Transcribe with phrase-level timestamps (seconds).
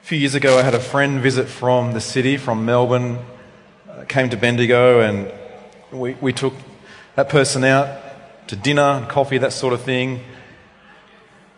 [0.00, 3.18] A few years ago, I had a friend visit from the city, from Melbourne,
[3.90, 5.30] uh, came to Bendigo, and
[5.92, 6.54] we, we took
[7.16, 8.00] that person out
[8.46, 10.20] to dinner, coffee, that sort of thing.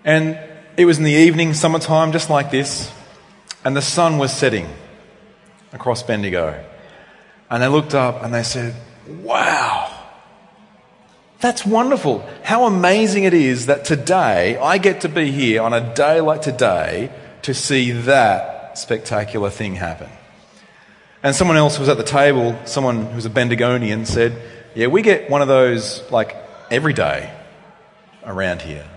[0.05, 0.37] And
[0.77, 2.91] it was in the evening, summertime, just like this,
[3.65, 4.67] and the sun was setting
[5.73, 6.65] across Bendigo.
[7.51, 8.75] And they looked up and they said,
[9.07, 9.97] Wow,
[11.41, 12.29] that's wonderful.
[12.43, 16.43] How amazing it is that today I get to be here on a day like
[16.43, 17.13] today
[17.43, 20.09] to see that spectacular thing happen.
[21.23, 24.41] And someone else who was at the table, someone who's a Bendigonian, said,
[24.75, 26.35] Yeah, we get one of those like
[26.71, 27.31] every day
[28.25, 28.89] around here.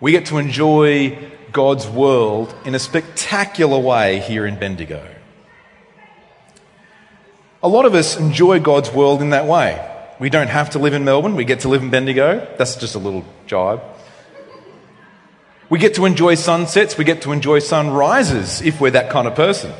[0.00, 5.06] We get to enjoy God's world in a spectacular way here in Bendigo.
[7.62, 9.84] A lot of us enjoy God's world in that way.
[10.20, 12.46] We don't have to live in Melbourne, we get to live in Bendigo.
[12.58, 13.82] That's just a little jibe.
[15.70, 19.34] We get to enjoy sunsets, we get to enjoy sunrises if we're that kind of
[19.34, 19.72] person.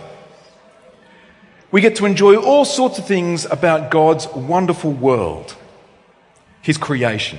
[1.70, 5.54] We get to enjoy all sorts of things about God's wonderful world,
[6.62, 7.38] His creation.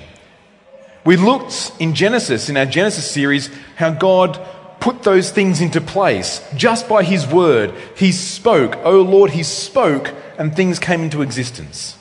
[1.06, 4.40] We looked in Genesis, in our Genesis series, how God
[4.80, 7.74] put those things into place just by His word.
[7.96, 8.78] He spoke.
[8.84, 11.98] Oh Lord, He spoke, and things came into existence.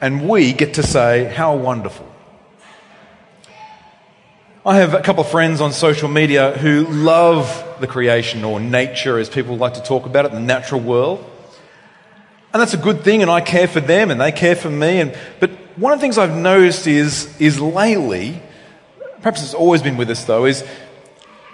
[0.00, 2.09] And we get to say, How wonderful.
[4.64, 9.18] I have a couple of friends on social media who love the creation or nature,
[9.18, 11.24] as people like to talk about it, the natural world.
[12.52, 15.00] And that's a good thing, and I care for them, and they care for me.
[15.00, 18.42] And, but one of the things I've noticed is, is lately,
[19.22, 20.62] perhaps it's always been with us though, is,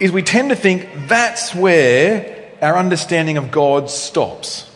[0.00, 4.68] is we tend to think that's where our understanding of God stops,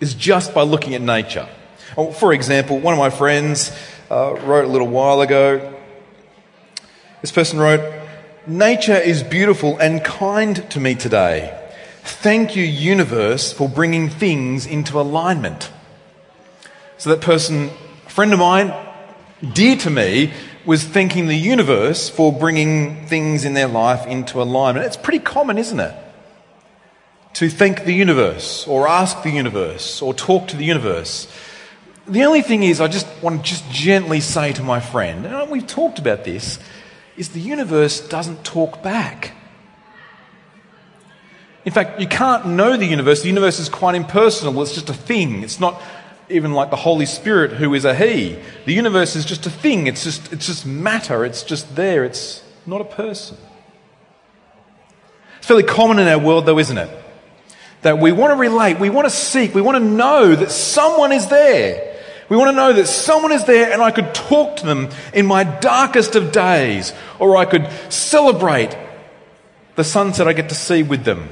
[0.00, 1.46] is just by looking at nature.
[1.94, 3.70] Well, for example, one of my friends
[4.10, 5.74] uh, wrote a little while ago,
[7.20, 7.80] this person wrote,
[8.46, 11.52] Nature is beautiful and kind to me today.
[12.02, 15.70] Thank you, universe, for bringing things into alignment.
[16.98, 17.70] So that person,
[18.06, 18.72] a friend of mine,
[19.52, 20.32] dear to me,
[20.64, 24.86] was thanking the universe for bringing things in their life into alignment.
[24.86, 25.94] It's pretty common, isn't it?
[27.34, 31.26] To thank the universe, or ask the universe, or talk to the universe.
[32.06, 35.50] The only thing is, I just want to just gently say to my friend, and
[35.50, 36.58] we've talked about this,
[37.16, 39.32] is the universe doesn't talk back.
[41.64, 43.22] In fact, you can't know the universe.
[43.22, 44.62] The universe is quite impersonal.
[44.62, 45.42] It's just a thing.
[45.42, 45.82] It's not
[46.28, 48.38] even like the Holy Spirit, who is a He.
[48.66, 49.86] The universe is just a thing.
[49.86, 51.24] It's just, it's just matter.
[51.24, 52.04] It's just there.
[52.04, 53.36] It's not a person.
[55.38, 56.90] It's fairly common in our world, though, isn't it?
[57.82, 61.12] That we want to relate, we want to seek, we want to know that someone
[61.12, 61.85] is there.
[62.28, 65.26] We want to know that someone is there and I could talk to them in
[65.26, 68.76] my darkest of days, or I could celebrate
[69.76, 71.28] the sunset I get to see with them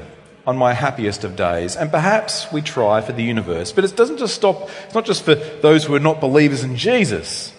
[0.47, 1.75] on my happiest of days.
[1.75, 5.23] And perhaps we try for the universe, but it doesn't just stop, it's not just
[5.23, 7.51] for those who are not believers in Jesus.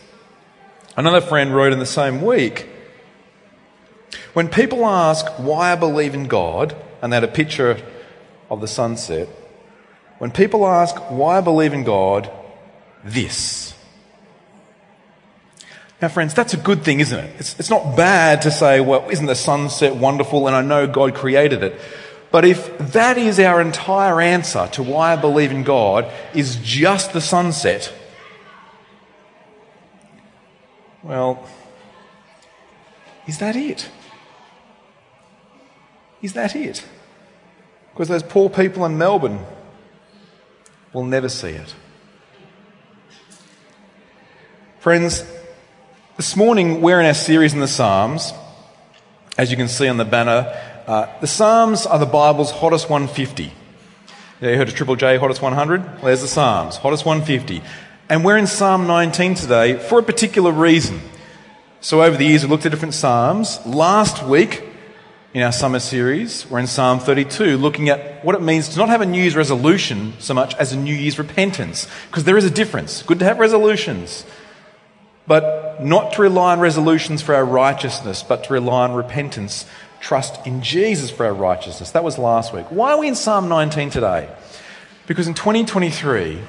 [0.96, 2.68] Another friend wrote in the same week
[4.32, 7.78] When people ask why I believe in God, and they had a picture
[8.48, 9.28] of the sunset,
[10.18, 12.30] when people ask why I believe in God,
[13.06, 13.74] this.
[16.00, 17.34] Now, friends, that's a good thing, isn't it?
[17.38, 21.14] It's, it's not bad to say, well, isn't the sunset wonderful and I know God
[21.14, 21.80] created it.
[22.30, 27.12] But if that is our entire answer to why I believe in God, is just
[27.14, 27.92] the sunset,
[31.02, 31.48] well,
[33.26, 33.88] is that it?
[36.20, 36.84] Is that it?
[37.92, 39.38] Because those poor people in Melbourne
[40.92, 41.74] will never see it.
[44.86, 45.24] Friends,
[46.16, 48.32] this morning we're in our series in the Psalms.
[49.36, 53.52] As you can see on the banner, uh, the Psalms are the Bible's hottest 150.
[54.40, 55.82] Yeah, you heard of Triple J, hottest 100?
[55.82, 57.64] Well, there's the Psalms, hottest 150.
[58.08, 61.00] And we're in Psalm 19 today for a particular reason.
[61.80, 63.58] So over the years, we've looked at different Psalms.
[63.66, 64.62] Last week,
[65.34, 68.88] in our summer series, we're in Psalm 32, looking at what it means to not
[68.90, 71.88] have a New Year's resolution so much as a New Year's repentance.
[72.06, 73.02] Because there is a difference.
[73.02, 74.24] Good to have resolutions
[75.26, 79.66] but not to rely on resolutions for our righteousness, but to rely on repentance,
[80.00, 81.90] trust in Jesus for our righteousness.
[81.90, 82.66] That was last week.
[82.70, 84.28] Why are we in Psalm 19 today?
[85.06, 86.40] Because in 2023,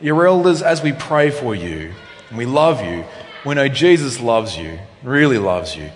[0.00, 1.92] your elders, as we pray for you,
[2.28, 3.04] and we love you,
[3.44, 5.90] we know Jesus loves you, really loves you.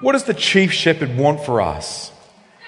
[0.00, 2.12] What does the chief shepherd want for us?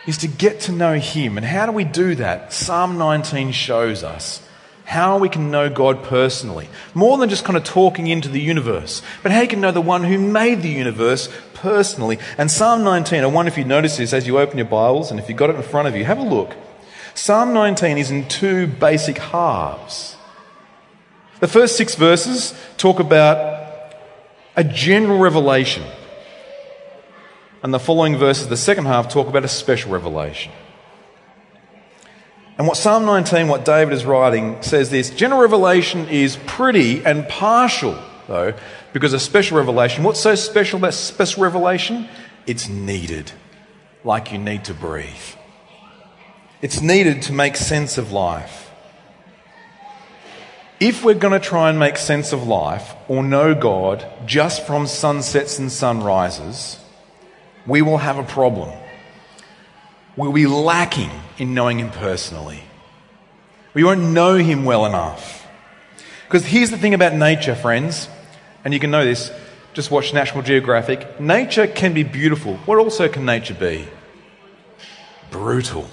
[0.06, 1.36] Is to get to know him.
[1.36, 2.52] And how do we do that?
[2.52, 4.40] Psalm 19 shows us
[4.88, 6.66] how we can know God personally.
[6.94, 9.82] More than just kind of talking into the universe, but how you can know the
[9.82, 12.18] one who made the universe personally.
[12.38, 15.20] And Psalm 19, I wonder if you notice this as you open your Bibles, and
[15.20, 16.54] if you've got it in front of you, have a look.
[17.12, 20.16] Psalm 19 is in two basic halves.
[21.40, 23.92] The first six verses talk about
[24.56, 25.84] a general revelation.
[27.62, 30.50] And the following verses, the second half, talk about a special revelation.
[32.58, 37.28] And what Psalm 19, what David is writing, says this general revelation is pretty and
[37.28, 37.96] partial,
[38.26, 38.52] though,
[38.92, 42.08] because a special revelation, what's so special about special revelation?
[42.48, 43.30] It's needed,
[44.02, 45.06] like you need to breathe.
[46.60, 48.72] It's needed to make sense of life.
[50.80, 54.88] If we're going to try and make sense of life or know God just from
[54.88, 56.80] sunsets and sunrises,
[57.68, 58.76] we will have a problem
[60.18, 62.62] we'll be lacking in knowing Him personally.
[63.72, 65.46] We won't know Him well enough.
[66.26, 68.08] Because here's the thing about nature, friends,
[68.64, 69.30] and you can know this,
[69.72, 71.20] just watch National Geographic.
[71.20, 72.56] Nature can be beautiful.
[72.66, 73.86] What also can nature be?
[75.30, 75.88] Brutal.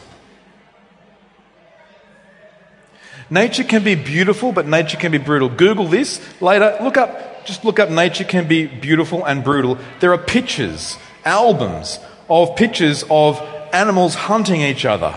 [3.29, 5.49] Nature can be beautiful, but nature can be brutal.
[5.49, 6.77] Google this later.
[6.81, 9.77] Look up, just look up nature can be beautiful and brutal.
[9.99, 11.99] There are pictures, albums
[12.29, 13.39] of pictures of
[13.73, 15.15] animals hunting each other.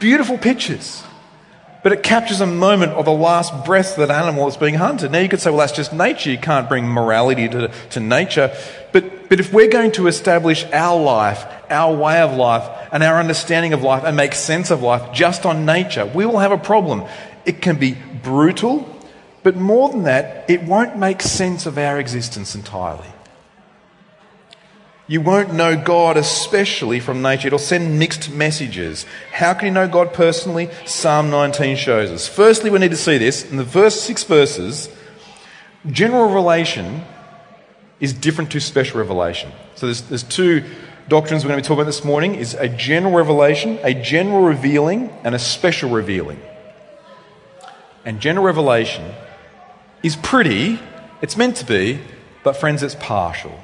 [0.00, 1.04] Beautiful pictures.
[1.82, 5.10] But it captures a moment of the last breath of that animal that's being hunted.
[5.10, 6.30] Now you could say, well, that's just nature.
[6.30, 8.56] You can't bring morality to, to nature.
[8.92, 13.18] But, but if we're going to establish our life, our way of life, and our
[13.18, 16.58] understanding of life and make sense of life just on nature, we will have a
[16.58, 17.04] problem.
[17.44, 18.88] It can be brutal,
[19.42, 23.11] but more than that, it won't make sense of our existence entirely.
[25.12, 27.48] You won't know God especially from nature.
[27.48, 29.04] It'll send mixed messages.
[29.30, 30.70] How can you know God personally?
[30.86, 32.26] Psalm 19 shows us.
[32.26, 33.44] Firstly, we need to see this.
[33.50, 34.88] In the first six verses,
[35.86, 37.02] general revelation
[38.00, 39.52] is different to special revelation.
[39.74, 40.64] So there's, there's two
[41.08, 44.40] doctrines we're going to be talking about this morning is a general revelation, a general
[44.40, 46.40] revealing, and a special revealing.
[48.06, 49.12] And general revelation
[50.02, 50.78] is pretty,
[51.20, 52.00] it's meant to be,
[52.42, 53.60] but friends, it's partial.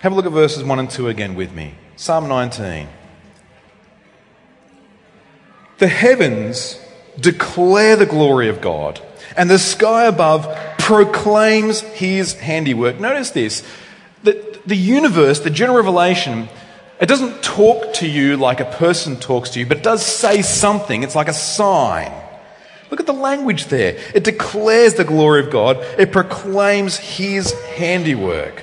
[0.00, 1.74] Have a look at verses 1 and 2 again with me.
[1.96, 2.88] Psalm 19.
[5.78, 6.78] The heavens
[7.18, 9.00] declare the glory of God,
[9.36, 10.48] and the sky above
[10.78, 13.00] proclaims his handiwork.
[13.00, 13.62] Notice this
[14.22, 16.48] that the universe, the general revelation,
[17.00, 20.42] it doesn't talk to you like a person talks to you, but it does say
[20.42, 21.02] something.
[21.02, 22.12] It's like a sign.
[22.90, 23.98] Look at the language there.
[24.14, 28.62] It declares the glory of God, it proclaims his handiwork.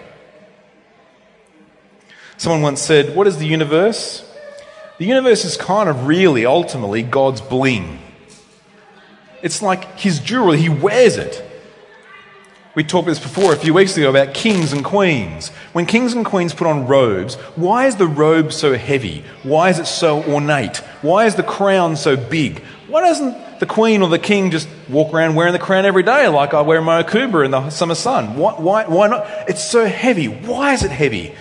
[2.43, 4.29] Someone once said, What is the universe?
[4.97, 7.99] The universe is kind of really, ultimately, God's bling.
[9.41, 11.41] It's like his jewelry, he wears it.
[12.75, 15.51] We talked this before a few weeks ago about kings and queens.
[15.71, 19.23] When kings and queens put on robes, why is the robe so heavy?
[19.43, 20.79] Why is it so ornate?
[21.01, 22.61] Why is the crown so big?
[22.89, 26.27] Why doesn't the queen or the king just walk around wearing the crown every day
[26.27, 28.35] like I wear my Akubra in the summer sun?
[28.35, 29.25] Why, why, why not?
[29.47, 30.25] It's so heavy.
[30.25, 31.33] Why is it heavy?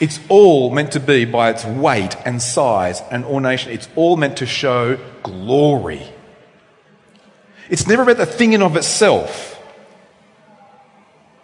[0.00, 3.68] It's all meant to be by its weight and size and ornation.
[3.68, 6.02] It's all meant to show glory.
[7.68, 9.56] It's never about the thing in of itself.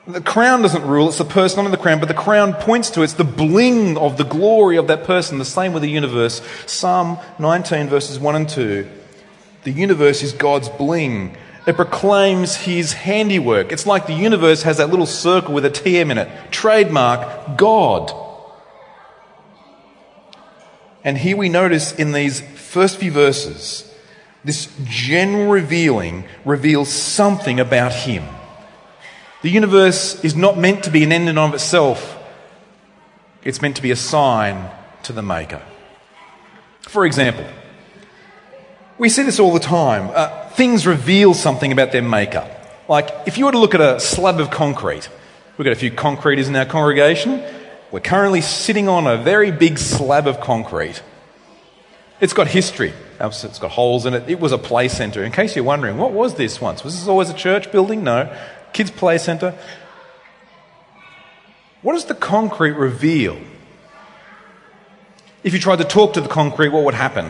[0.06, 3.00] The crown doesn't rule, it's the person under the crown, but the crown points to
[3.00, 3.04] it.
[3.04, 5.38] it's the bling of the glory of that person.
[5.38, 6.42] The same with the universe.
[6.66, 8.86] Psalm 19, verses 1 and 2.
[9.64, 11.36] The universe is God's bling.
[11.66, 13.72] It proclaims his handiwork.
[13.72, 16.52] It's like the universe has that little circle with a TM in it.
[16.52, 18.12] Trademark God.
[21.04, 23.94] And here we notice in these first few verses,
[24.42, 28.24] this general revealing reveals something about Him.
[29.42, 32.18] The universe is not meant to be an end in of itself,
[33.42, 34.70] it's meant to be a sign
[35.02, 35.60] to the Maker.
[36.80, 37.44] For example,
[38.96, 40.10] we see this all the time.
[40.14, 42.48] Uh, things reveal something about their Maker.
[42.88, 45.10] Like, if you were to look at a slab of concrete,
[45.58, 47.42] we've got a few concreters in our congregation.
[47.94, 51.00] We're currently sitting on a very big slab of concrete.
[52.20, 52.92] It's got history.
[53.20, 54.28] It's got holes in it.
[54.28, 55.22] It was a play centre.
[55.22, 56.82] In case you're wondering, what was this once?
[56.82, 58.02] Was this always a church building?
[58.02, 58.36] No.
[58.72, 59.56] Kids' play centre.
[61.82, 63.38] What does the concrete reveal?
[65.44, 67.26] If you tried to talk to the concrete, what would happen?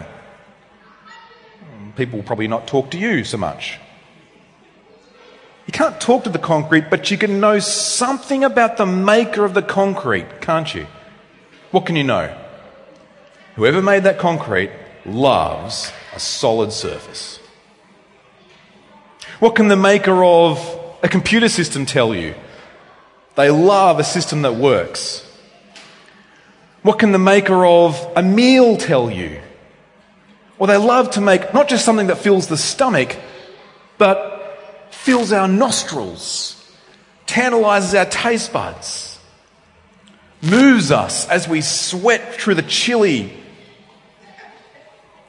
[1.61, 3.79] Hmm, people will probably not talk to you so much.
[5.67, 9.55] You can't talk to the concrete, but you can know something about the maker of
[9.55, 10.87] the concrete, can't you?
[11.71, 12.37] What can you know?
[13.57, 14.71] Whoever made that concrete
[15.07, 17.39] loves a solid surface.
[19.41, 20.59] What can the maker of
[21.03, 22.35] a computer system tell you?
[23.37, 25.21] They love a system that works.
[26.83, 29.41] What can the maker of a meal tell you?
[30.59, 33.17] Well, they love to make not just something that fills the stomach,
[33.99, 34.34] but
[35.05, 36.57] fills our nostrils,
[37.27, 39.19] tantalizes our taste buds,
[40.41, 43.31] moves us as we sweat through the chili.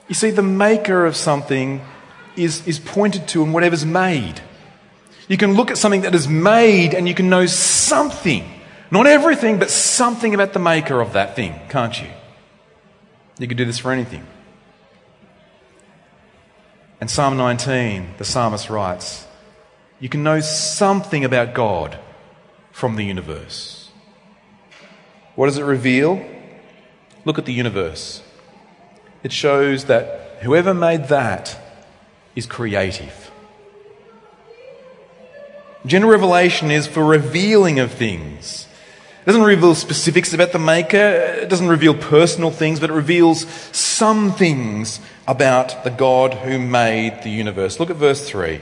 [0.08, 1.82] You see, the maker of something
[2.38, 4.40] is, is pointed to in whatever's made.
[5.28, 8.50] You can look at something that is made and you can know something.
[8.92, 12.08] Not everything, but something about the maker of that thing, can't you?
[13.40, 14.26] You can do this for anything.
[17.02, 19.25] And Psalm 19, the psalmist writes,
[20.00, 21.98] You can know something about God
[22.72, 23.90] from the universe.
[25.36, 26.26] What does it reveal?
[27.24, 28.22] Look at the universe.
[29.24, 31.58] It shows that whoever made that
[32.36, 33.32] is creative.
[35.86, 38.68] General revelation is for revealing of things.
[39.22, 43.48] It doesn't reveal specifics about the maker, it doesn't reveal personal things, but it reveals
[43.72, 47.80] some things about the God who made the universe.
[47.80, 48.62] Look at verse 3.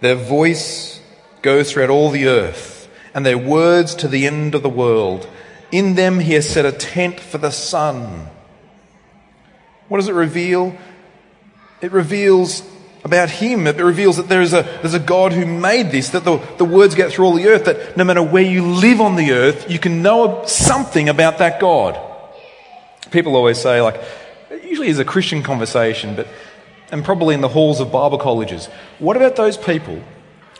[0.00, 1.00] Their voice
[1.42, 5.28] goes throughout all the earth, and their words to the end of the world.
[5.72, 8.28] In them he has set a tent for the sun.
[9.88, 10.76] What does it reveal?
[11.80, 12.62] It reveals
[13.04, 13.66] about him.
[13.66, 16.64] It reveals that there is a, there's a God who made this, that the, the
[16.64, 19.70] words get through all the earth, that no matter where you live on the earth,
[19.70, 21.98] you can know something about that God.
[23.12, 24.02] People always say, like,
[24.64, 26.26] usually is a Christian conversation, but
[26.90, 28.66] and probably in the halls of Bible colleges.
[28.98, 30.02] What about those people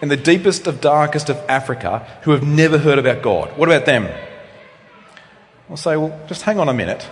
[0.02, 3.56] in the deepest of darkest of Africa who have never heard about God?
[3.56, 4.09] What about them?
[5.71, 7.09] I'll say, well, just hang on a minute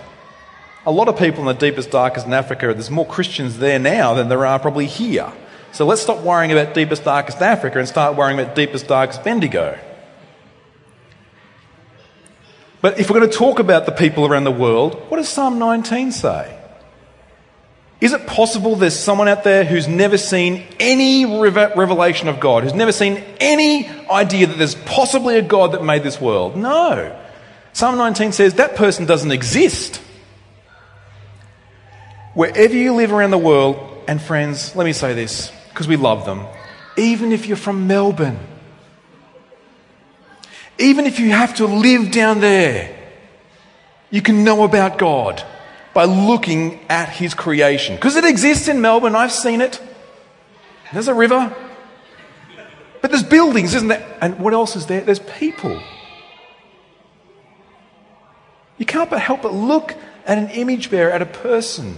[0.85, 4.13] a lot of people in the deepest, darkest in Africa, there's more Christians there now
[4.13, 5.31] than there are probably here.
[5.71, 9.77] So let's stop worrying about deepest, darkest Africa and start worrying about deepest, darkest Bendigo.
[12.81, 15.57] But if we're going to talk about the people around the world, what does Psalm
[15.57, 16.54] 19 say?
[18.01, 22.73] Is it possible there's someone out there who's never seen any revelation of God, who's
[22.73, 26.57] never seen any idea that there's possibly a God that made this world?
[26.57, 27.17] No.
[27.73, 30.01] Psalm 19 says that person doesn't exist.
[32.33, 36.25] Wherever you live around the world, and friends, let me say this because we love
[36.25, 36.45] them.
[36.97, 38.39] Even if you're from Melbourne,
[40.77, 42.95] even if you have to live down there,
[44.11, 45.43] you can know about God
[45.95, 47.95] by looking at His creation.
[47.95, 49.81] Because it exists in Melbourne, I've seen it.
[50.93, 51.55] There's a river,
[53.01, 54.17] but there's buildings, isn't there?
[54.21, 55.01] And what else is there?
[55.01, 55.81] There's people.
[58.77, 61.95] You can't but help but look at an image bearer, at a person,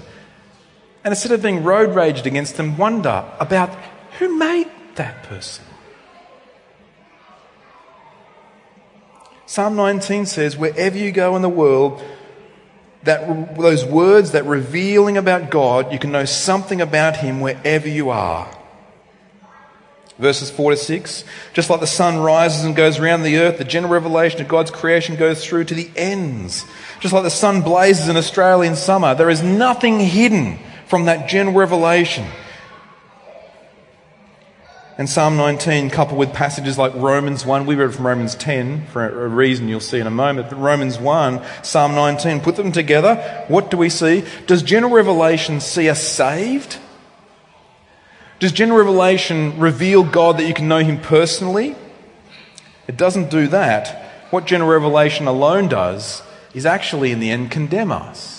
[1.04, 3.76] and instead of being road raged against them, wonder about
[4.20, 5.66] who made that person.
[9.48, 12.04] Psalm 19 says, wherever you go in the world,
[13.08, 18.10] that those words, that revealing about God, you can know something about Him wherever you
[18.10, 18.54] are.
[20.20, 21.24] Verses 4 to 6.
[21.54, 24.72] Just like the sun rises and goes around the earth, the general revelation of God's
[24.72, 26.66] creation goes through to the ends.
[27.00, 31.56] Just like the sun blazes in Australian summer, there is nothing hidden from that general
[31.56, 32.26] revelation.
[34.98, 39.26] And Psalm 19, coupled with passages like Romans 1, we read from Romans 10 for
[39.26, 43.46] a reason you'll see in a moment, but Romans 1, Psalm 19, put them together.
[43.48, 44.24] What do we see?
[44.48, 46.80] Does general revelation see us saved?
[48.40, 51.76] Does general revelation reveal God that you can know Him personally?
[52.88, 54.04] It doesn't do that.
[54.32, 56.24] What general revelation alone does
[56.56, 58.37] is actually, in the end, condemn us.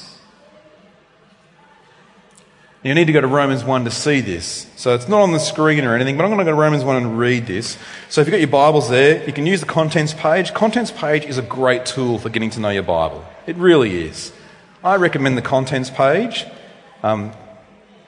[2.85, 4.69] You need to go to Romans 1 to see this.
[4.77, 6.85] So it's not on the screen or anything, but I'm going to go to Romans
[6.85, 7.77] 1 and read this.
[8.09, 10.55] So if you've got your Bibles there, you can use the contents page.
[10.55, 13.25] Contents page is a great tool for getting to know your Bible.
[13.49, 14.33] It really is.
[14.85, 16.47] I recommend the contents page.
[17.03, 17.33] Um,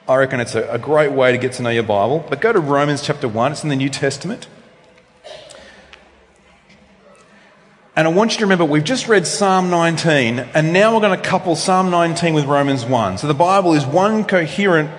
[0.07, 2.25] I reckon it's a, a great way to get to know your Bible.
[2.29, 4.47] But go to Romans chapter 1, it's in the New Testament.
[7.93, 11.19] And I want you to remember, we've just read Psalm 19, and now we're going
[11.19, 13.17] to couple Psalm 19 with Romans 1.
[13.17, 14.89] So the Bible is one coherent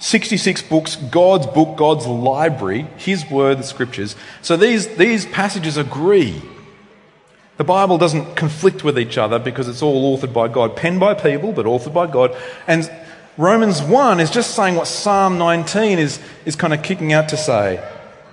[0.00, 4.16] 66 books, God's book, God's library, His word, the scriptures.
[4.42, 6.42] So these, these passages agree.
[7.56, 11.14] The Bible doesn't conflict with each other because it's all authored by God, penned by
[11.14, 12.36] people, but authored by God.
[12.66, 12.90] And
[13.38, 17.38] Romans 1 is just saying what Psalm 19 is, is kind of kicking out to
[17.38, 17.82] say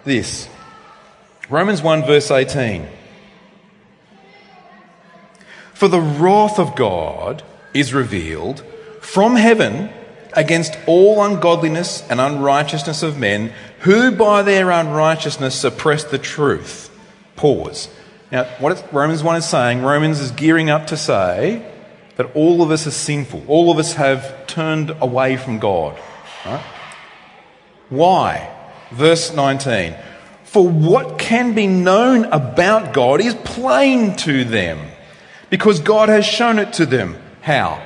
[0.03, 0.49] this.
[1.49, 2.85] Romans 1, verse 18.
[5.77, 8.63] For the wrath of God is revealed
[8.99, 9.91] from heaven
[10.33, 16.89] against all ungodliness and unrighteousness of men who by their unrighteousness suppress the truth.
[17.35, 17.89] Pause.
[18.31, 21.63] Now, what Romans 1 is saying, Romans is gearing up to say
[22.15, 23.43] that all of us are sinful.
[23.47, 25.95] All of us have turned away from God.
[26.43, 26.63] Right?
[27.89, 28.51] Why?
[28.89, 29.95] Verse 19.
[30.43, 34.79] For what can be known about God is plain to them,
[35.49, 37.17] because God has shown it to them.
[37.41, 37.81] How?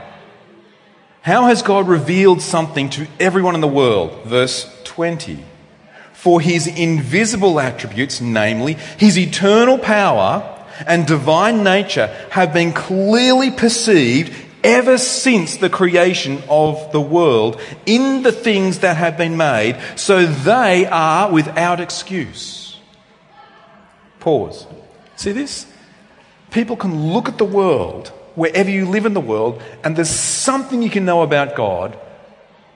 [1.21, 4.23] How has God revealed something to everyone in the world?
[4.25, 5.43] Verse 20.
[6.13, 14.33] For his invisible attributes, namely his eternal power and divine nature, have been clearly perceived
[14.63, 20.25] ever since the creation of the world in the things that have been made, so
[20.25, 22.79] they are without excuse.
[24.19, 24.67] Pause.
[25.15, 25.70] See this?
[26.51, 30.81] People can look at the world wherever you live in the world, and there's something
[30.81, 31.97] you can know about God.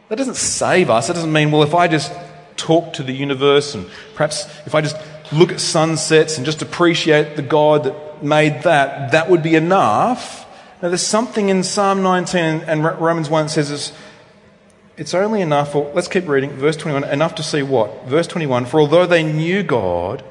[0.10, 1.08] That doesn't save us.
[1.08, 2.14] That doesn't mean, well, if I just
[2.58, 4.96] talk to the universe and perhaps if I just
[5.32, 10.46] look at sunsets and just appreciate the God that made that, that would be enough.
[10.82, 13.94] Now, there's something in Psalm 19 and Romans 1 that says it's,
[14.98, 18.06] it's only enough, for, let's keep reading, verse 21, enough to see what?
[18.06, 20.24] Verse 21 For although they knew God,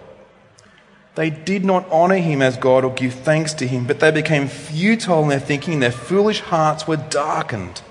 [1.15, 4.49] they did not honor him as God or give thanks to him, but they became
[4.49, 7.83] futile in their thinking, and their foolish hearts were darkened.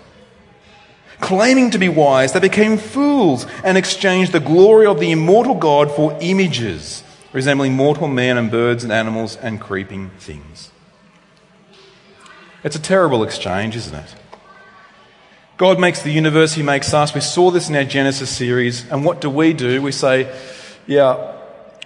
[1.21, 5.89] Claiming to be wise, they became fools and exchanged the glory of the immortal God
[5.89, 7.01] for images,
[7.31, 10.71] resembling mortal men and birds and animals and creeping things.
[12.61, 14.15] It's a terrible exchange, isn't it?
[15.55, 17.13] God makes the universe, He makes us.
[17.13, 18.89] We saw this in our Genesis series.
[18.89, 19.81] And what do we do?
[19.81, 20.33] We say,
[20.87, 21.32] Yeah,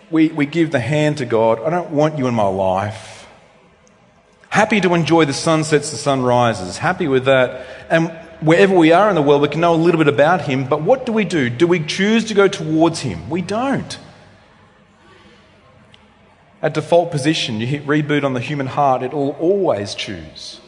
[0.10, 1.62] we, we give the hand to God.
[1.62, 3.28] I don't want you in my life.
[4.50, 6.78] Happy to enjoy the sunsets, the sunrises.
[6.78, 7.66] Happy with that.
[7.90, 8.10] And
[8.42, 10.68] wherever we are in the world, we can know a little bit about Him.
[10.68, 11.50] But what do we do?
[11.50, 13.30] Do we choose to go towards Him?
[13.30, 14.00] We don't.
[16.62, 20.60] At default position, you hit reboot on the human heart, it will always choose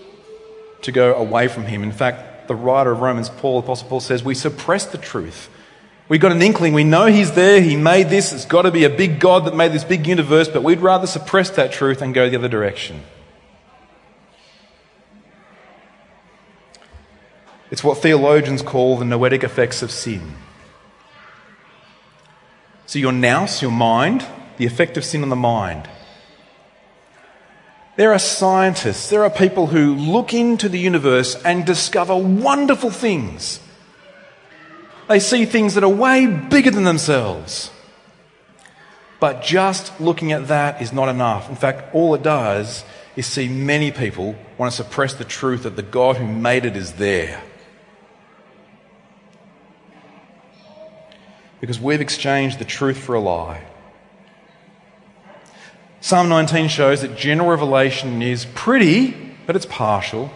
[0.81, 1.81] to go away from Him.
[1.81, 5.49] In fact, the writer of Romans, Paul, the Apostle Paul, says we suppress the truth
[6.09, 6.73] We've got an inkling.
[6.73, 7.61] We know He's there.
[7.61, 8.33] He made this.
[8.33, 11.05] It's got to be a big God that made this big universe, but we'd rather
[11.05, 13.03] suppress that truth and go the other direction.
[17.69, 20.33] It's what theologians call the noetic effects of sin.
[22.87, 24.25] So, your nous, your mind,
[24.57, 25.87] the effect of sin on the mind.
[27.97, 33.59] There are scientists, there are people who look into the universe and discover wonderful things
[35.09, 37.71] they see things that are way bigger than themselves.
[39.19, 41.49] But just looking at that is not enough.
[41.49, 45.75] In fact, all it does is see many people want to suppress the truth that
[45.75, 47.41] the God who made it is there.
[51.59, 53.65] Because we've exchanged the truth for a lie.
[56.01, 60.31] Psalm 19 shows that general revelation is pretty, but it's partial.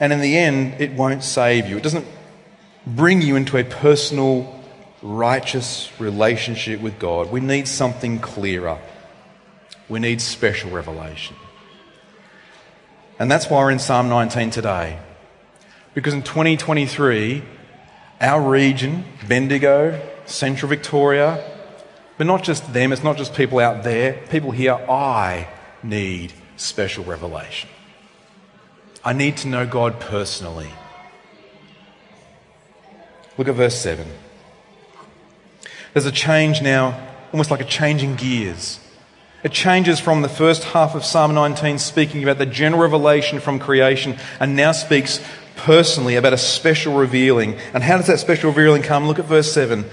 [0.00, 1.76] And in the end, it won't save you.
[1.76, 2.06] It doesn't
[2.86, 4.62] bring you into a personal,
[5.02, 7.30] righteous relationship with God.
[7.30, 8.78] We need something clearer.
[9.88, 11.36] We need special revelation.
[13.18, 14.98] And that's why we're in Psalm 19 today.
[15.94, 17.42] Because in 2023,
[18.20, 21.42] our region, Bendigo, Central Victoria,
[22.18, 25.48] but not just them, it's not just people out there, people here, I
[25.82, 27.70] need special revelation.
[29.04, 30.70] I need to know God personally.
[33.38, 34.06] Look at verse 7.
[35.92, 37.00] There's a change now,
[37.32, 38.80] almost like a changing gears.
[39.42, 43.58] It changes from the first half of Psalm 19, speaking about the general revelation from
[43.58, 45.20] creation, and now speaks
[45.56, 47.56] personally about a special revealing.
[47.72, 49.06] And how does that special revealing come?
[49.06, 49.84] Look at verse 7.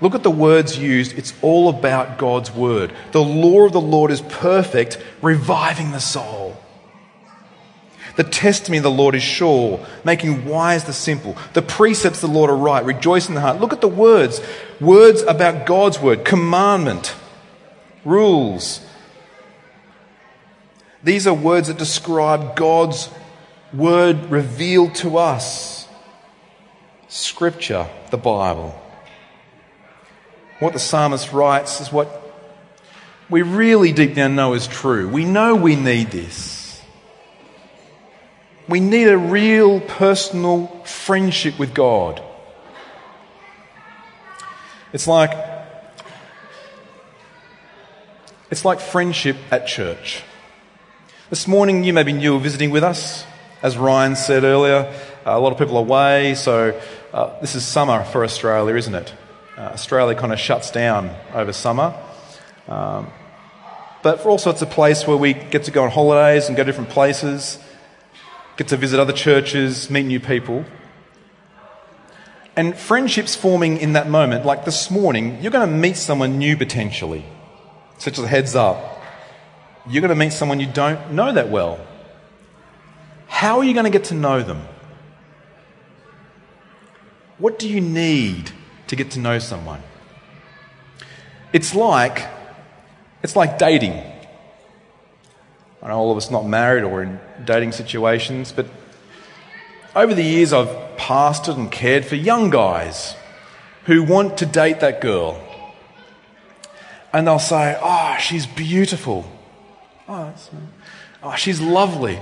[0.00, 1.16] Look at the words used.
[1.18, 2.92] It's all about God's word.
[3.12, 6.56] The law of the Lord is perfect, reviving the soul.
[8.18, 11.36] The testimony of the Lord is sure, making wise the simple.
[11.52, 13.60] The precepts of the Lord are right, rejoice in the heart.
[13.60, 14.40] Look at the words
[14.80, 17.14] words about God's word, commandment,
[18.04, 18.84] rules.
[21.04, 23.08] These are words that describe God's
[23.72, 25.86] word revealed to us.
[27.06, 28.70] Scripture, the Bible.
[30.58, 32.20] What the psalmist writes is what
[33.30, 35.08] we really deep down know is true.
[35.08, 36.57] We know we need this.
[38.68, 42.22] We need a real personal friendship with God.
[44.92, 45.32] It's like
[48.50, 50.22] it's like friendship at church.
[51.30, 53.24] This morning, you maybe you were visiting with us,
[53.62, 54.92] as Ryan said earlier.
[55.26, 56.78] Uh, a lot of people are away, so
[57.14, 59.14] uh, this is summer for Australia, isn't it?
[59.56, 61.94] Uh, Australia kind of shuts down over summer.
[62.68, 63.10] Um,
[64.02, 66.64] but for also, it's a place where we get to go on holidays and go
[66.64, 67.58] to different places,
[68.58, 70.66] get to visit other churches, meet new people.
[72.56, 76.56] And friendships forming in that moment, like this morning, you're going to meet someone new
[76.56, 77.24] potentially.
[77.98, 79.00] Such as a heads up.
[79.88, 81.78] You're going to meet someone you don't know that well.
[83.28, 84.66] How are you going to get to know them?
[87.38, 88.50] What do you need
[88.88, 89.80] to get to know someone?
[91.52, 92.26] It's like
[93.22, 94.02] it's like dating.
[95.88, 98.66] I know all of us not married or in dating situations, but
[99.96, 103.16] over the years I've pastored and cared for young guys
[103.86, 105.42] who want to date that girl.
[107.10, 109.24] And they'll say, Oh, she's beautiful.
[110.06, 110.34] Oh,
[111.22, 112.18] oh she's lovely.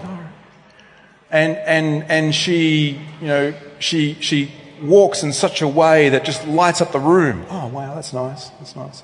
[1.32, 6.46] And, and, and she, you know, she, she walks in such a way that just
[6.46, 7.44] lights up the room.
[7.50, 8.48] Oh, wow, that's nice.
[8.60, 9.02] That's nice.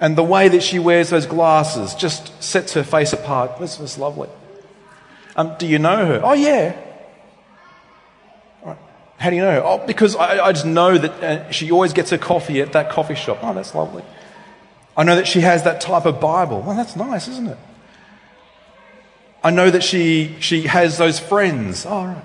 [0.00, 3.58] And the way that she wears those glasses just sets her face apart.
[3.58, 4.30] This is lovely.
[5.36, 6.20] Um, do you know her?
[6.24, 6.74] Oh, yeah.
[9.18, 9.62] How do you know her?
[9.62, 12.88] Oh, because I, I just know that uh, she always gets her coffee at that
[12.90, 13.40] coffee shop.
[13.42, 14.02] Oh, that's lovely.
[14.96, 16.62] I know that she has that type of Bible.
[16.62, 17.58] Well, that's nice, isn't it?
[19.44, 21.84] I know that she, she has those friends.
[21.86, 22.24] Oh, right.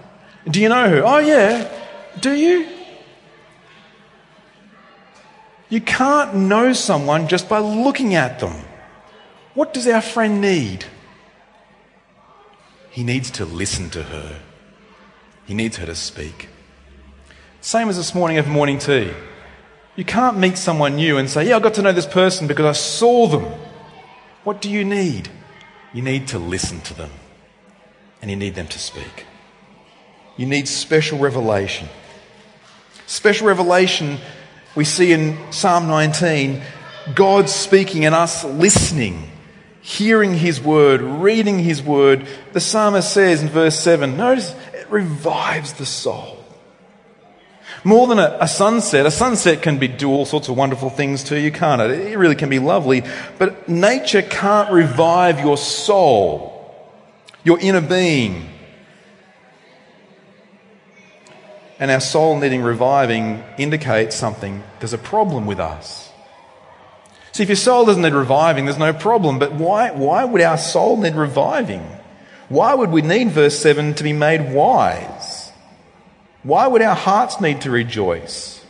[0.50, 1.02] Do you know her?
[1.06, 1.70] Oh, yeah.
[2.22, 2.66] Do you?
[5.70, 8.54] You can't know someone just by looking at them.
[9.54, 10.86] What does our friend need?
[12.92, 14.42] He needs to listen to her.
[15.46, 16.50] He needs her to speak.
[17.62, 19.12] Same as this morning over morning tea.
[19.96, 22.66] You can't meet someone new and say, Yeah, I got to know this person because
[22.66, 23.46] I saw them.
[24.44, 25.30] What do you need?
[25.94, 27.10] You need to listen to them
[28.22, 29.26] and you need them to speak.
[30.38, 31.88] You need special revelation.
[33.08, 34.18] Special revelation
[34.76, 36.62] we see in Psalm 19
[37.14, 39.30] God speaking and us listening,
[39.82, 42.28] hearing His word, reading His word.
[42.54, 46.44] The psalmist says in verse 7 notice it revives the soul.
[47.84, 51.24] More than a, a, sunset, a sunset can be do all sorts of wonderful things
[51.26, 51.92] to you, can't it?
[51.92, 53.04] It really can be lovely.
[53.38, 56.76] But nature can't revive your soul,
[57.44, 58.50] your inner being.
[61.80, 64.64] And our soul needing reviving indicates something.
[64.80, 66.10] There's a problem with us.
[67.32, 69.40] See, if your soul doesn't need reviving, there's no problem.
[69.40, 71.86] But why, why would our soul need reviving?
[72.48, 75.52] Why would we need, verse 7, to be made wise?
[76.44, 78.64] Why would our hearts need to rejoice?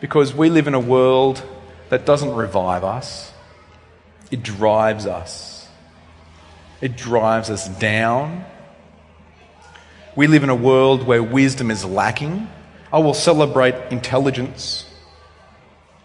[0.00, 1.42] Because we live in a world
[1.88, 3.32] that doesn't revive us,
[4.30, 5.68] it drives us.
[6.80, 8.44] It drives us down
[10.16, 12.48] we live in a world where wisdom is lacking.
[12.92, 14.86] I will celebrate intelligence,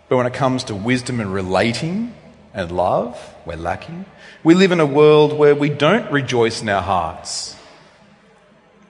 [0.07, 2.15] but when it comes to wisdom and relating
[2.53, 4.05] and love, we're lacking.
[4.43, 7.55] We live in a world where we don't rejoice in our hearts.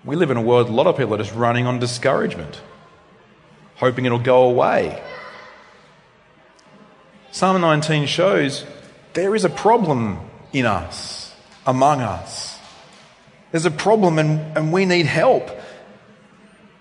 [0.05, 2.61] We live in a world, a lot of people are just running on discouragement,
[3.75, 5.03] hoping it'll go away.
[7.31, 8.65] Psalm 19 shows
[9.13, 10.19] there is a problem
[10.53, 11.35] in us,
[11.67, 12.48] among us.
[13.51, 15.49] There's a problem and, and we need help.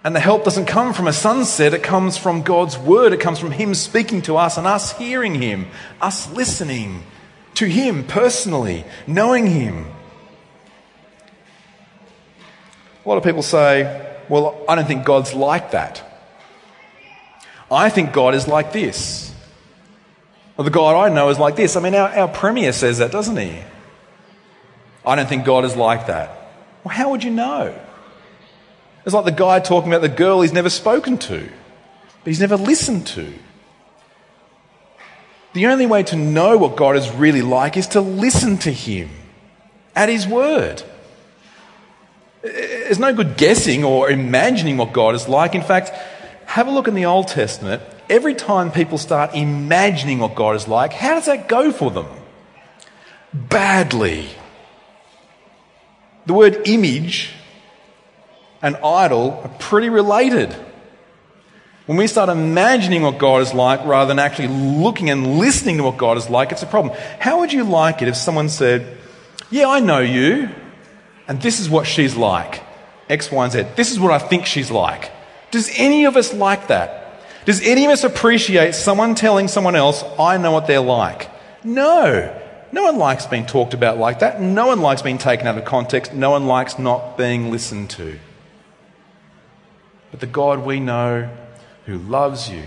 [0.04, 3.12] And the help doesn't come from a sunset, it comes from God's word.
[3.12, 5.66] It comes from Him speaking to us and us hearing Him,
[6.00, 7.02] us listening
[7.54, 9.86] to Him personally, knowing Him.
[13.04, 16.04] A lot of people say, Well, I don't think God's like that.
[17.70, 19.34] I think God is like this.
[20.56, 21.76] Well, the God I know is like this.
[21.76, 23.58] I mean, our, our Premier says that, doesn't he?
[25.04, 26.37] I don't think God is like that.
[26.84, 27.78] Well, how would you know?
[29.04, 32.56] It's like the guy talking about the girl he's never spoken to, but he's never
[32.56, 33.32] listened to.
[35.54, 39.08] The only way to know what God is really like is to listen to Him
[39.96, 40.82] at His word.
[42.42, 45.54] There's no good guessing or imagining what God is like.
[45.54, 45.90] In fact,
[46.46, 47.82] have a look in the Old Testament.
[48.08, 52.06] Every time people start imagining what God is like, how does that go for them?
[53.34, 54.28] Badly.
[56.28, 57.30] The word image
[58.60, 60.54] and idol are pretty related.
[61.86, 65.84] When we start imagining what God is like rather than actually looking and listening to
[65.84, 66.94] what God is like, it's a problem.
[67.18, 68.98] How would you like it if someone said,
[69.48, 70.50] Yeah, I know you,
[71.26, 72.62] and this is what she's like?
[73.08, 73.62] X, Y, and Z.
[73.74, 75.10] This is what I think she's like.
[75.50, 77.22] Does any of us like that?
[77.46, 81.30] Does any of us appreciate someone telling someone else, I know what they're like?
[81.64, 82.38] No.
[82.72, 84.40] No one likes being talked about like that.
[84.40, 86.12] No one likes being taken out of context.
[86.12, 88.18] No one likes not being listened to.
[90.10, 91.30] But the God we know
[91.86, 92.64] who loves you,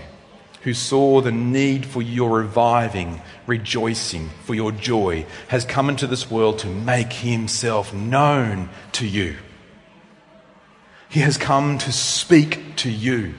[0.62, 6.30] who saw the need for your reviving, rejoicing, for your joy, has come into this
[6.30, 9.36] world to make himself known to you.
[11.08, 13.34] He has come to speak to you.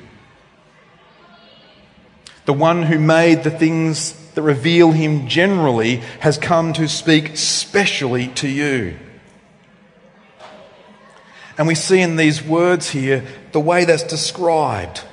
[2.46, 8.28] The one who made the things that reveal him generally has come to speak specially
[8.30, 8.98] to you.
[11.58, 15.04] And we see in these words here the way that's described.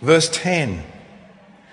[0.00, 0.82] Verse 10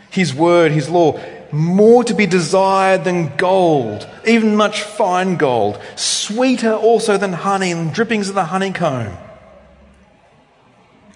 [0.09, 1.19] His word, His law,
[1.51, 7.93] more to be desired than gold, even much fine gold, sweeter also than honey and
[7.93, 9.17] drippings of the honeycomb.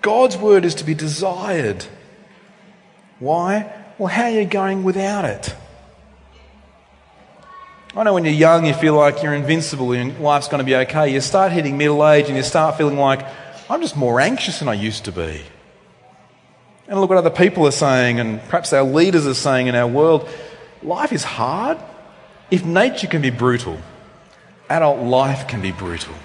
[0.02, 1.86] God's word is to be desired.
[3.20, 3.72] Why?
[3.98, 5.54] Well, how are you going without it?
[7.96, 10.76] I know when you're young, you feel like you're invincible and life's going to be
[10.76, 11.12] okay.
[11.12, 13.26] You start hitting middle age and you start feeling like,
[13.70, 15.42] I'm just more anxious than I used to be.
[16.88, 19.88] And look what other people are saying, and perhaps our leaders are saying in our
[19.88, 20.28] world.
[20.82, 21.78] Life is hard.
[22.50, 23.78] If nature can be brutal,
[24.70, 26.16] adult life can be brutal.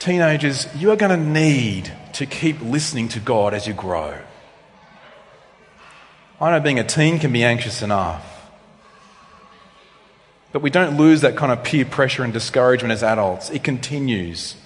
[0.00, 4.18] Teenagers, you are going to need to keep listening to God as you grow.
[6.40, 8.28] I know being a teen can be anxious enough.
[10.52, 13.48] But we don't lose that kind of peer pressure and discouragement as adults.
[13.50, 14.56] It continues.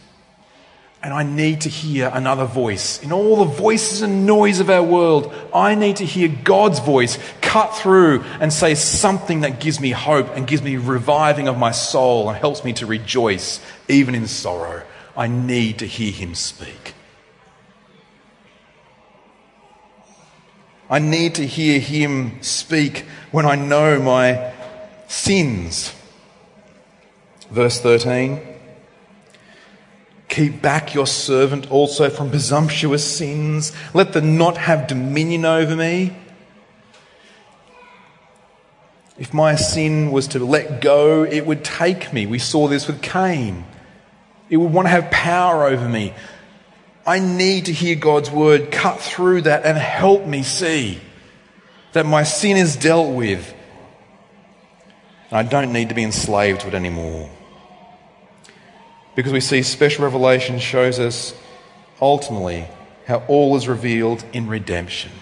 [1.02, 3.00] And I need to hear another voice.
[3.00, 7.18] In all the voices and noise of our world, I need to hear God's voice
[7.40, 11.70] cut through and say something that gives me hope and gives me reviving of my
[11.70, 14.82] soul and helps me to rejoice even in sorrow.
[15.16, 16.95] I need to hear Him speak.
[20.88, 24.52] I need to hear him speak when I know my
[25.08, 25.92] sins.
[27.50, 28.40] Verse 13
[30.28, 33.72] Keep back your servant also from presumptuous sins.
[33.94, 36.16] Let them not have dominion over me.
[39.18, 42.26] If my sin was to let go, it would take me.
[42.26, 43.64] We saw this with Cain.
[44.50, 46.12] It would want to have power over me.
[47.06, 51.00] I need to hear God's word cut through that and help me see
[51.92, 53.54] that my sin is dealt with.
[55.30, 57.30] And I don't need to be enslaved to it anymore.
[59.14, 61.32] Because we see special revelation shows us
[62.00, 62.66] ultimately
[63.06, 65.12] how all is revealed in redemption.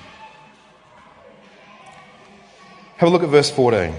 [2.97, 3.95] Have a look at verse 14.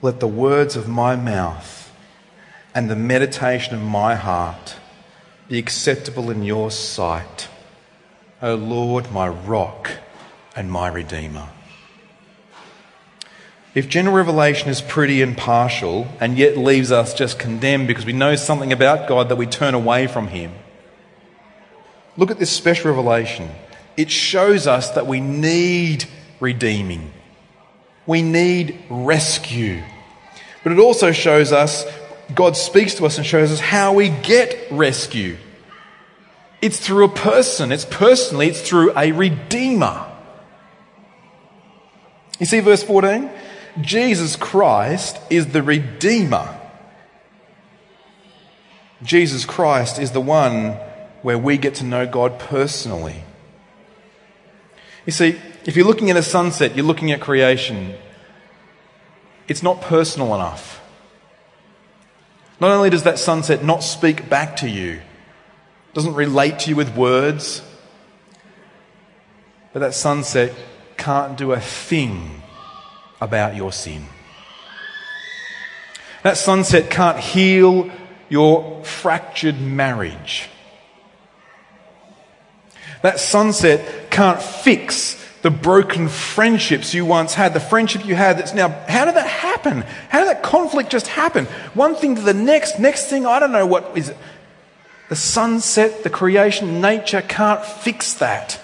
[0.00, 1.92] Let the words of my mouth
[2.74, 4.76] and the meditation of my heart
[5.48, 7.48] be acceptable in your sight,
[8.42, 9.90] O Lord, my rock
[10.54, 11.48] and my redeemer.
[13.74, 18.12] If general revelation is pretty and partial and yet leaves us just condemned because we
[18.12, 20.52] know something about God that we turn away from Him,
[22.16, 23.50] look at this special revelation.
[23.96, 26.04] It shows us that we need
[26.40, 27.12] redeeming,
[28.06, 29.82] we need rescue.
[30.62, 31.86] But it also shows us
[32.34, 35.36] God speaks to us and shows us how we get rescue.
[36.60, 37.72] It's through a person.
[37.72, 40.04] It's personally, it's through a redeemer.
[42.38, 43.30] You see verse 14?
[43.80, 46.54] Jesus Christ is the redeemer.
[49.02, 50.72] Jesus Christ is the one
[51.22, 53.22] where we get to know God personally.
[55.06, 57.94] You see, if you're looking at a sunset, you're looking at creation,
[59.46, 60.80] it's not personal enough.
[62.60, 65.00] Not only does that sunset not speak back to you,
[65.94, 67.62] doesn't relate to you with words,
[69.72, 70.54] but that sunset
[70.96, 72.42] can't do a thing
[73.20, 74.06] about your sin.
[76.22, 77.90] That sunset can't heal
[78.28, 80.48] your fractured marriage.
[83.02, 88.54] That sunset can't fix the broken friendships you once had, the friendship you had that's
[88.54, 89.82] now, how did that happen?
[90.08, 91.46] How did that conflict just happen?
[91.74, 94.16] One thing to the next, next thing, I don't know what is it.
[95.08, 98.60] The sunset, the creation, nature can't fix that.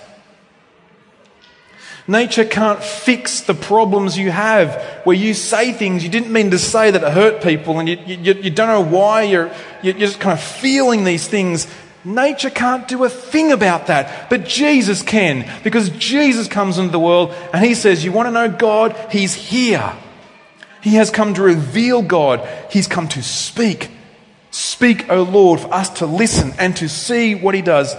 [2.06, 6.58] Nature can't fix the problems you have where you say things you didn't mean to
[6.58, 9.50] say that hurt people and you, you, you don't know why you're,
[9.82, 11.66] you're just kind of feeling these things
[12.04, 16.98] Nature can't do a thing about that, but Jesus can because Jesus comes into the
[16.98, 18.94] world and he says, You want to know God?
[19.10, 19.94] He's here.
[20.82, 23.90] He has come to reveal God, He's come to speak.
[24.50, 27.96] Speak, O Lord, for us to listen and to see what He does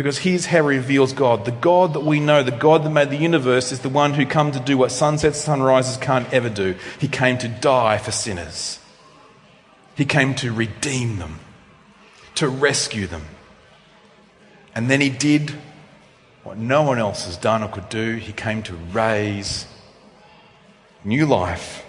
[0.00, 1.44] Because here's how he reveals God.
[1.44, 4.24] The God that we know, the God that made the universe, is the one who
[4.24, 6.74] come to do what sunsets, sunrises can't ever do.
[6.98, 8.78] He came to die for sinners.
[9.96, 11.40] He came to redeem them,
[12.36, 13.26] to rescue them.
[14.74, 15.52] And then he did
[16.42, 18.16] what no one else has done or could do.
[18.16, 19.66] He came to raise
[21.04, 21.84] new life,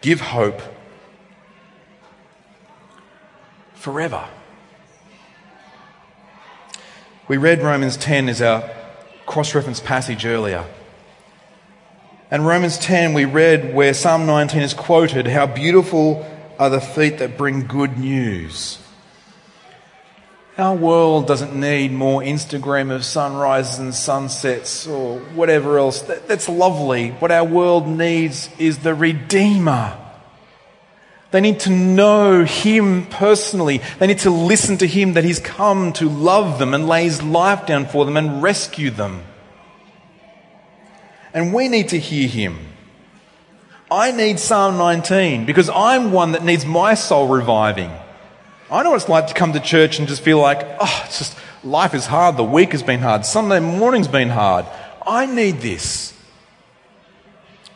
[0.00, 0.60] give hope
[3.74, 4.24] forever.
[7.28, 8.68] We read Romans 10 as our
[9.24, 10.64] cross reference passage earlier.
[12.30, 16.26] And Romans 10, we read where Psalm 19 is quoted how beautiful
[16.58, 18.78] are the feet that bring good news.
[20.60, 26.02] Our world doesn't need more Instagram of sunrises and sunsets or whatever else.
[26.02, 27.12] that's lovely.
[27.12, 29.96] What our world needs is the Redeemer.
[31.30, 33.80] They need to know Him personally.
[33.98, 37.22] They need to listen to Him that He's come to love them and lay His
[37.22, 39.22] life down for them and rescue them.
[41.32, 42.58] And we need to hear Him.
[43.90, 47.90] I need Psalm 19 because I'm one that needs my soul reviving.
[48.70, 51.18] I know what it's like to come to church and just feel like, oh, it's
[51.18, 54.64] just, life is hard, the week has been hard, Sunday morning's been hard.
[55.04, 56.14] I need this.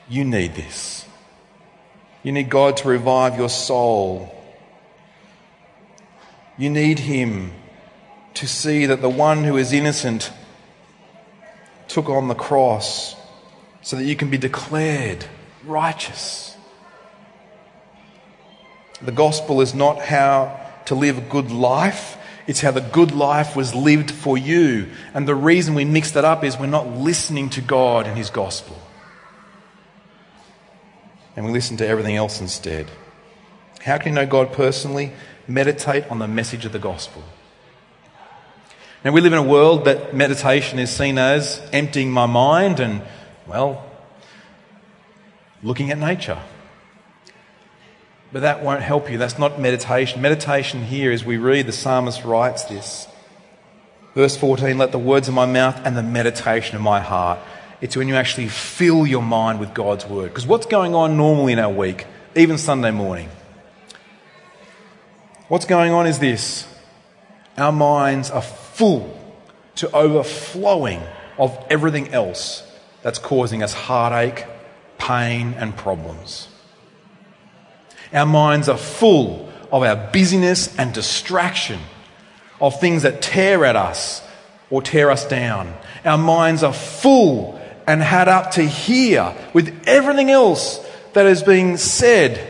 [0.08, 1.04] You need this.
[2.22, 4.32] You need God to revive your soul.
[6.56, 7.52] You need Him
[8.34, 10.32] to see that the one who is innocent
[11.88, 13.16] took on the cross
[13.82, 15.26] so that you can be declared
[15.64, 16.56] righteous.
[19.02, 22.16] The gospel is not how to live a good life.
[22.46, 24.88] It's how the good life was lived for you.
[25.14, 28.30] And the reason we mix that up is we're not listening to God and His
[28.30, 28.76] gospel.
[31.36, 32.90] And we listen to everything else instead.
[33.82, 35.12] How can you know God personally?
[35.48, 37.22] Meditate on the message of the gospel.
[39.04, 43.02] Now, we live in a world that meditation is seen as emptying my mind and,
[43.46, 43.84] well,
[45.62, 46.38] looking at nature.
[48.34, 49.16] But that won't help you.
[49.16, 50.20] That's not meditation.
[50.20, 53.06] Meditation here, as we read, the psalmist writes this.
[54.16, 57.38] Verse 14, let the words of my mouth and the meditation of my heart.
[57.80, 60.30] It's when you actually fill your mind with God's word.
[60.30, 63.28] Because what's going on normally in our week, even Sunday morning?
[65.46, 66.66] What's going on is this
[67.56, 69.16] our minds are full
[69.76, 71.02] to overflowing
[71.38, 72.68] of everything else
[73.02, 74.44] that's causing us heartache,
[74.98, 76.48] pain, and problems.
[78.14, 81.80] Our minds are full of our busyness and distraction,
[82.60, 84.22] of things that tear at us
[84.70, 85.74] or tear us down.
[86.04, 90.78] Our minds are full and had up to here with everything else
[91.12, 92.40] that is being said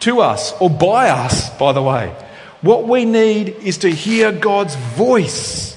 [0.00, 2.14] to us or by us, by the way.
[2.62, 5.76] What we need is to hear God's voice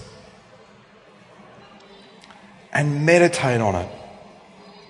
[2.72, 3.90] and meditate on it.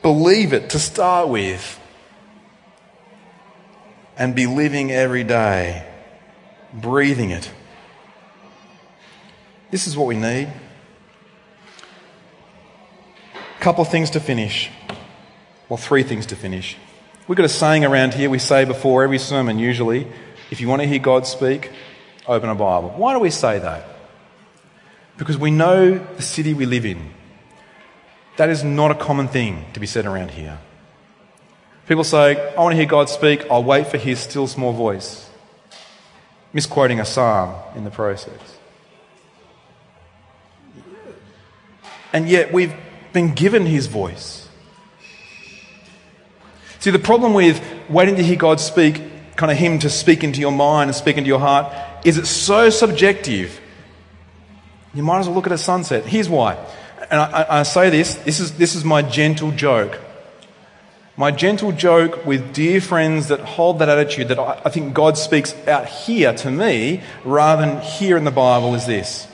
[0.01, 1.79] Believe it to start with
[4.17, 5.85] and be living every day,
[6.73, 7.51] breathing it.
[9.71, 10.53] This is what we need.
[13.33, 14.69] A couple of things to finish.
[15.69, 16.77] Well, three things to finish.
[17.27, 20.07] We've got a saying around here we say before every sermon, usually
[20.51, 21.71] if you want to hear God speak,
[22.27, 22.89] open a Bible.
[22.89, 23.87] Why do we say that?
[25.17, 27.11] Because we know the city we live in.
[28.37, 30.59] That is not a common thing to be said around here.
[31.87, 35.29] People say, I want to hear God speak, I'll wait for his still small voice.
[36.53, 38.39] Misquoting a psalm in the process.
[42.13, 42.73] And yet we've
[43.11, 44.47] been given his voice.
[46.79, 49.01] See, the problem with waiting to hear God speak,
[49.35, 51.73] kind of him to speak into your mind and speak into your heart,
[52.05, 53.59] is it's so subjective.
[54.93, 56.05] You might as well look at a sunset.
[56.05, 56.57] Here's why.
[57.09, 59.99] And I, I say this, this is, this is my gentle joke.
[61.15, 65.55] My gentle joke with dear friends that hold that attitude that I, think God speaks
[65.67, 69.27] out here to me rather than here in the Bible is this.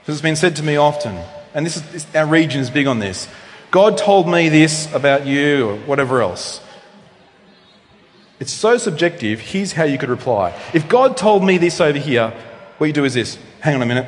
[0.00, 1.18] Because it's been said to me often,
[1.54, 3.26] and this is, our region is big on this.
[3.70, 6.60] God told me this about you or whatever else.
[8.38, 9.40] It's so subjective.
[9.40, 10.52] Here's how you could reply.
[10.74, 12.34] If God told me this over here,
[12.76, 13.38] what you do is this.
[13.60, 14.06] Hang on a minute.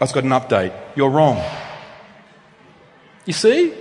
[0.00, 0.72] I've got an update.
[0.94, 1.42] You're wrong.
[3.26, 3.74] You see?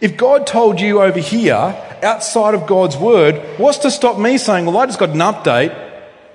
[0.00, 1.54] If God told you over here,
[2.02, 5.74] outside of God's word, what's to stop me saying, well, I just got an update,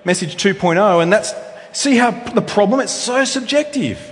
[0.03, 1.33] message 2.0, and that's,
[1.71, 4.11] see how the problem, it's so subjective.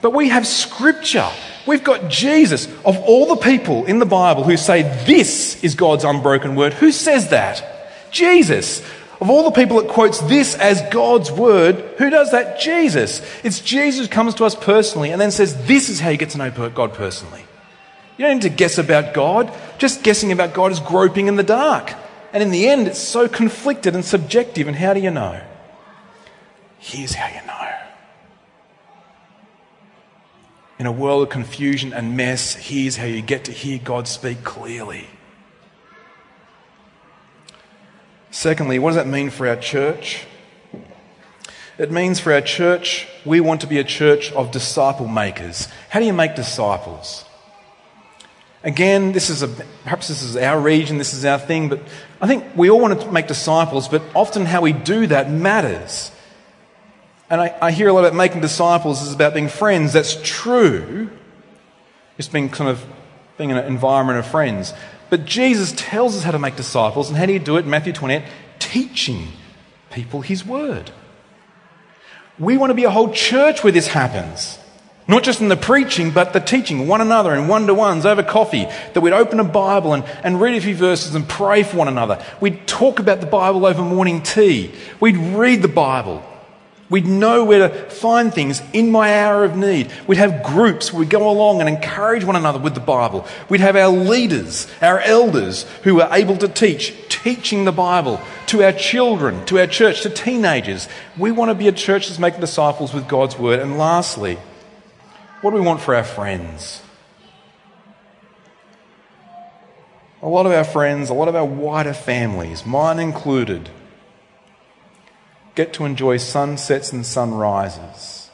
[0.00, 1.28] But we have scripture.
[1.66, 2.66] We've got Jesus.
[2.84, 6.90] Of all the people in the Bible who say this is God's unbroken word, who
[6.90, 7.62] says that?
[8.10, 8.80] Jesus.
[9.20, 12.58] Of all the people that quotes this as God's word, who does that?
[12.58, 13.20] Jesus.
[13.44, 16.30] It's Jesus who comes to us personally and then says, This is how you get
[16.30, 17.44] to know God personally.
[18.20, 19.50] You don't need to guess about God.
[19.78, 21.94] Just guessing about God is groping in the dark.
[22.34, 24.68] And in the end, it's so conflicted and subjective.
[24.68, 25.40] And how do you know?
[26.78, 27.72] Here's how you know.
[30.78, 34.44] In a world of confusion and mess, here's how you get to hear God speak
[34.44, 35.06] clearly.
[38.30, 40.26] Secondly, what does that mean for our church?
[41.78, 45.68] It means for our church, we want to be a church of disciple makers.
[45.88, 47.24] How do you make disciples?
[48.62, 51.80] Again, this is a, perhaps this is our region, this is our thing, but
[52.20, 56.10] I think we all want to make disciples, but often how we do that matters.
[57.30, 59.92] And I, I hear a lot about making disciples is about being friends.
[59.94, 61.08] That's true.
[62.18, 62.84] It's being kind of
[63.38, 64.74] being in an environment of friends.
[65.08, 67.70] But Jesus tells us how to make disciples, and how do you do it in
[67.70, 68.22] Matthew 28?
[68.58, 69.28] Teaching
[69.90, 70.90] people his word.
[72.38, 74.58] We want to be a whole church where this happens.
[75.10, 78.22] Not just in the preaching, but the teaching, one another in one to ones over
[78.22, 78.68] coffee.
[78.94, 81.88] That we'd open a Bible and, and read a few verses and pray for one
[81.88, 82.24] another.
[82.40, 84.72] We'd talk about the Bible over morning tea.
[85.00, 86.22] We'd read the Bible.
[86.88, 89.90] We'd know where to find things in my hour of need.
[90.06, 93.26] We'd have groups we'd go along and encourage one another with the Bible.
[93.48, 98.62] We'd have our leaders, our elders, who were able to teach, teaching the Bible to
[98.62, 100.88] our children, to our church, to teenagers.
[101.18, 103.58] We want to be a church that's making disciples with God's Word.
[103.58, 104.38] And lastly,
[105.40, 106.82] what do we want for our friends?
[110.22, 113.70] A lot of our friends, a lot of our wider families, mine included,
[115.54, 118.30] get to enjoy sunsets and sunrises.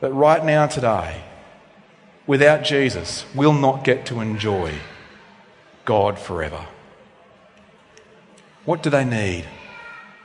[0.00, 1.22] But right now, today,
[2.26, 4.74] without Jesus, we'll not get to enjoy
[5.84, 6.66] God forever.
[8.64, 9.46] What do they need?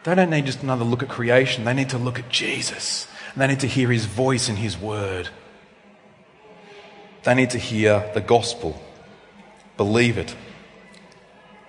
[0.04, 3.08] They don't need just another look at creation, they need to look at Jesus.
[3.36, 5.30] They need to hear his voice and his word.
[7.24, 8.82] They need to hear the gospel,
[9.78, 10.36] believe it,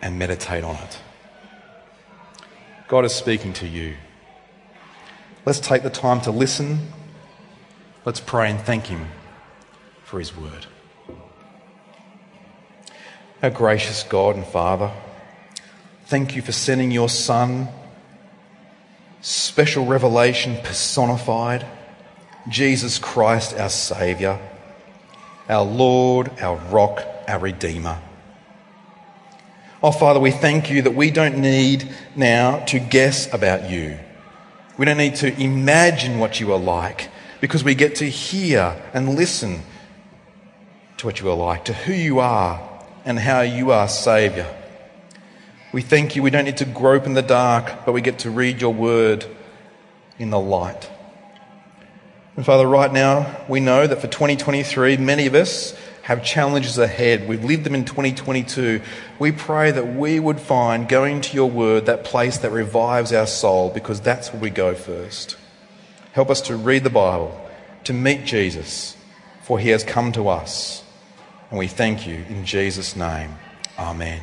[0.03, 0.99] and meditate on it.
[2.89, 3.97] God is speaking to you.
[5.47, 6.93] Let's take the time to listen.
[8.05, 9.09] Let's pray and thank Him
[10.03, 10.67] for His word.
[13.43, 14.91] Our gracious God and Father,
[16.07, 17.69] thank you for sending your Son,
[19.25, 21.67] special revelation personified,
[22.47, 24.39] Jesus Christ, our Saviour,
[25.49, 28.03] our Lord, our rock, our Redeemer.
[29.83, 33.99] Oh, Father, we thank you that we don't need now to guess about you.
[34.77, 37.09] We don't need to imagine what you are like
[37.41, 39.63] because we get to hear and listen
[40.99, 42.61] to what you are like, to who you are
[43.07, 44.47] and how you are Saviour.
[45.75, 48.31] We thank you we don't need to grope in the dark, but we get to
[48.31, 49.27] read your word
[50.21, 50.89] in the light.
[52.37, 57.27] And Father, right now, we know that for 2023, many of us have challenges ahead.
[57.27, 58.83] We've lived them in 2022.
[59.19, 63.27] We pray that we would find going to your word that place that revives our
[63.27, 65.37] soul because that's where we go first.
[66.13, 67.37] Help us to read the Bible,
[67.83, 68.97] to meet Jesus,
[69.43, 70.85] for he has come to us.
[71.51, 73.35] And we thank you in Jesus' name.
[73.77, 74.21] Amen.